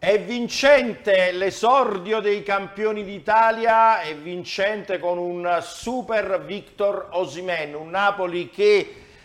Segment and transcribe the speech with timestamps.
[0.00, 8.48] È vincente l'esordio dei campioni d'Italia, è vincente con un super Victor Osimen, un Napoli
[8.48, 8.76] che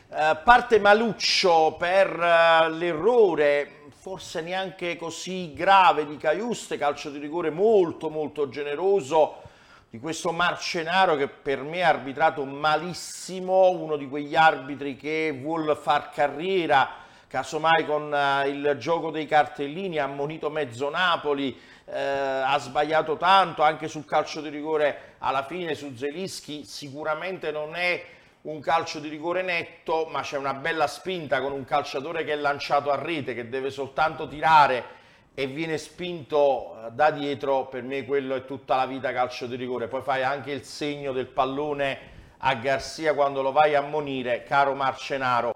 [0.10, 7.52] eh, parte maluccio per eh, l'errore, forse neanche così grave di Caiuste, calcio di rigore
[7.52, 9.44] molto molto generoso
[9.92, 15.78] di questo Marcenaro che per me ha arbitrato malissimo, uno di quegli arbitri che vuol
[15.80, 17.02] far carriera
[17.34, 23.64] casomai con eh, il gioco dei cartellini ha ammonito mezzo Napoli, eh, ha sbagliato tanto
[23.64, 28.06] anche sul calcio di rigore alla fine su Zelischi, sicuramente non è
[28.42, 32.36] un calcio di rigore netto, ma c'è una bella spinta con un calciatore che è
[32.36, 35.02] lanciato a rete, che deve soltanto tirare
[35.34, 39.56] e viene spinto eh, da dietro, per me quello è tutta la vita calcio di
[39.56, 39.88] rigore.
[39.88, 44.76] Poi fai anche il segno del pallone a Garzia quando lo vai a ammonire, caro
[44.76, 45.53] Marcenaro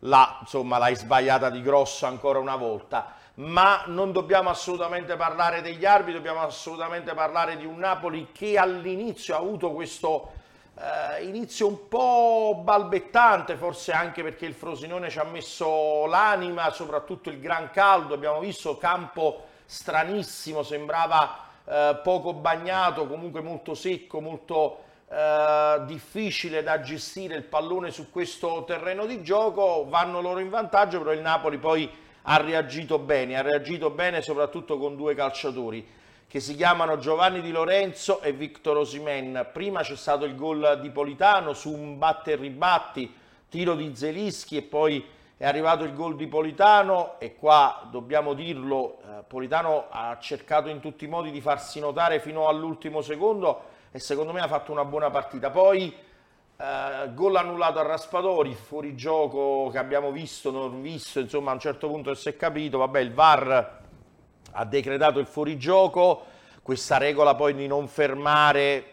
[0.00, 3.14] là, insomma, l'hai sbagliata di grosso ancora una volta.
[3.34, 9.34] Ma non dobbiamo assolutamente parlare degli arbitri, dobbiamo assolutamente parlare di un Napoli che all'inizio
[9.34, 10.30] ha avuto questo
[10.78, 17.30] eh, inizio un po' balbettante, forse anche perché il Frosinone ci ha messo l'anima, soprattutto
[17.30, 18.14] il gran caldo.
[18.14, 26.80] Abbiamo visto campo stranissimo, sembrava eh, poco bagnato, comunque molto secco, molto eh, difficile da
[26.80, 31.58] gestire il pallone su questo terreno di gioco, vanno loro in vantaggio, però il Napoli
[31.58, 31.88] poi
[32.22, 35.94] ha reagito bene, ha reagito bene soprattutto con due calciatori
[36.28, 39.48] che si chiamano Giovanni Di Lorenzo e Victor Osimen.
[39.52, 43.14] Prima c'è stato il gol di Politano su un batte e ribatti,
[43.48, 45.04] tiro di Zelischi e poi
[45.36, 50.80] è arrivato il gol di Politano e qua dobbiamo dirlo, eh, Politano ha cercato in
[50.80, 54.84] tutti i modi di farsi notare fino all'ultimo secondo e secondo me ha fatto una
[54.84, 55.50] buona partita.
[55.50, 55.94] Poi
[56.58, 61.60] eh, gol annullato a Raspadori, fuori gioco che abbiamo visto, non visto, insomma a un
[61.60, 63.80] certo punto si è capito, vabbè il VAR
[64.52, 66.24] ha decretato il fuorigioco,
[66.60, 68.92] questa regola poi di non fermare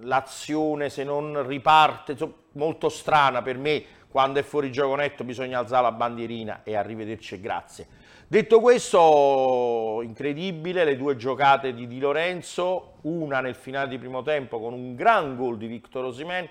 [0.00, 5.58] l'azione se non riparte, insomma, molto strana per me, quando è fuori gioco netto bisogna
[5.58, 7.86] alzare la bandierina e arrivederci e grazie.
[8.26, 14.60] Detto questo, incredibile le due giocate di Di Lorenzo, una nel finale di primo tempo
[14.60, 16.46] con un gran gol di Victor Osimen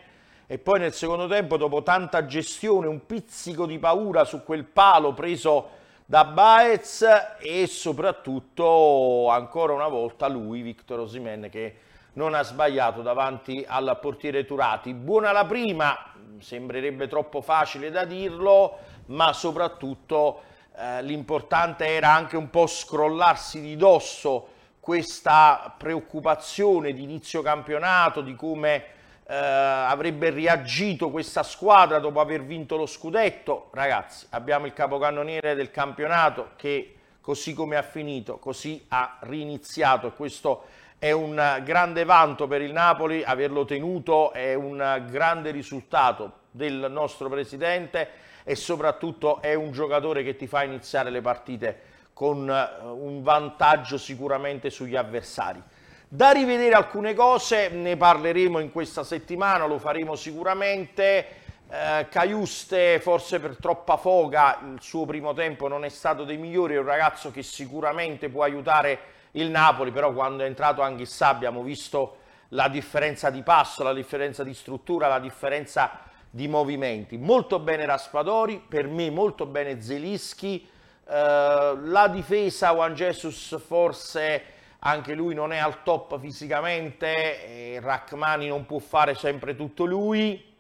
[0.48, 5.14] e poi nel secondo tempo dopo tanta gestione, un pizzico di paura su quel palo
[5.14, 5.70] preso
[6.06, 7.06] da Baez
[7.40, 11.76] e soprattutto ancora una volta lui, Victor Osimen, che
[12.18, 14.94] non ha sbagliato davanti al portiere Turati.
[14.94, 20.42] Buona la prima, sembrerebbe troppo facile da dirlo, ma soprattutto
[20.76, 28.36] eh, l'importante era anche un po' scrollarsi di dosso questa preoccupazione di inizio campionato, di
[28.36, 28.84] come
[29.28, 33.70] eh, avrebbe reagito questa squadra dopo aver vinto lo scudetto.
[33.74, 40.14] Ragazzi, abbiamo il capocannoniere del campionato che così come ha finito, così ha riniziato e
[40.14, 40.64] questo
[41.00, 47.30] è un grande vanto per il Napoli, averlo tenuto è un grande risultato del nostro
[47.30, 48.10] presidente
[48.44, 51.82] e soprattutto è un giocatore che ti fa iniziare le partite
[52.14, 55.62] con eh, un vantaggio sicuramente sugli avversari.
[56.08, 61.26] Da rivedere alcune cose, ne parleremo in questa settimana, lo faremo sicuramente.
[61.70, 66.76] Eh, Caiuste forse per troppa foga, il suo primo tempo non è stato dei migliori,
[66.76, 71.28] è un ragazzo che sicuramente può aiutare il Napoli, però quando è entrato anche Anghissà
[71.28, 72.18] abbiamo visto
[72.50, 76.00] la differenza di passo, la differenza di struttura, la differenza
[76.30, 77.18] di movimenti.
[77.18, 80.68] Molto bene Raspadori, per me molto bene Zelischi,
[81.08, 84.44] eh, la difesa Juan Jesus forse
[84.80, 90.56] anche lui non è al top fisicamente, Rachmani non può fare sempre tutto lui.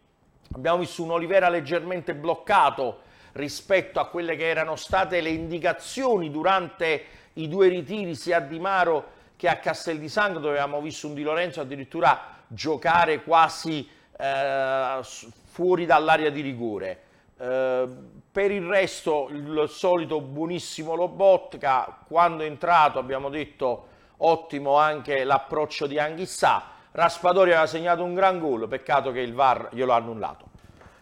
[0.55, 3.01] Abbiamo visto un Olivera leggermente bloccato
[3.33, 7.03] rispetto a quelle che erano state le indicazioni durante
[7.37, 11.07] i due ritiri sia a Di Maro che a Castel di Sangro, dove abbiamo visto
[11.07, 13.87] un Di Lorenzo addirittura giocare quasi
[14.17, 17.01] eh, fuori dall'area di rigore.
[17.37, 17.87] Eh,
[18.31, 23.87] per il resto il solito buonissimo Lobotka, quando è entrato abbiamo detto
[24.17, 29.69] ottimo anche l'approccio di Anghissà, Raspadori aveva segnato un gran gol, peccato che il VAR
[29.71, 30.46] glielo ha annullato.